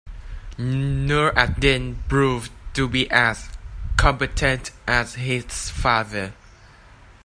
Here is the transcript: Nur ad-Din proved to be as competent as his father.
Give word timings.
Nur 0.57 1.31
ad-Din 1.37 1.99
proved 2.09 2.51
to 2.73 2.87
be 2.87 3.07
as 3.11 3.49
competent 3.97 4.71
as 4.87 5.13
his 5.13 5.69
father. 5.69 6.33